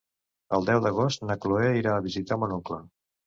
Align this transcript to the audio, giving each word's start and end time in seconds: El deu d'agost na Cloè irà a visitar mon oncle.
El 0.57 0.63
deu 0.69 0.79
d'agost 0.85 1.25
na 1.31 1.37
Cloè 1.45 1.69
irà 1.81 1.93
a 1.97 2.05
visitar 2.09 2.39
mon 2.45 2.57
oncle. 2.59 2.81